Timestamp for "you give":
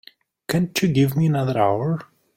0.81-1.15